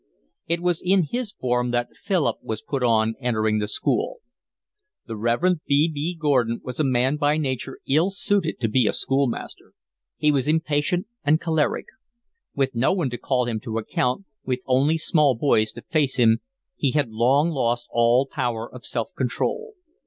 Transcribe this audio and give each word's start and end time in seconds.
It 0.47 0.61
was 0.61 0.81
in 0.83 1.03
his 1.03 1.31
form 1.31 1.69
that 1.69 1.95
Philip 1.95 2.37
was 2.41 2.63
put 2.63 2.81
on 2.81 3.13
entering 3.19 3.59
the 3.59 3.67
school. 3.67 4.17
The 5.05 5.15
Rev. 5.15 5.61
B. 5.67 5.87
B. 5.93 6.17
Gordon 6.19 6.59
was 6.63 6.79
a 6.79 6.83
man 6.83 7.17
by 7.17 7.37
nature 7.37 7.77
ill 7.87 8.09
suited 8.09 8.59
to 8.61 8.67
be 8.67 8.87
a 8.87 8.93
schoolmaster: 8.93 9.73
he 10.17 10.31
was 10.31 10.47
impatient 10.47 11.05
and 11.23 11.39
choleric. 11.39 11.85
With 12.55 12.73
no 12.73 12.91
one 12.93 13.11
to 13.11 13.19
call 13.19 13.45
him 13.45 13.59
to 13.59 13.77
account, 13.77 14.25
with 14.43 14.61
only 14.65 14.97
small 14.97 15.35
boys 15.35 15.71
to 15.73 15.83
face 15.83 16.15
him, 16.15 16.39
he 16.75 16.93
had 16.93 17.11
long 17.11 17.51
lost 17.51 17.85
all 17.91 18.25
power 18.25 18.67
of 18.73 18.83
self 18.83 19.11
control. 19.15 19.73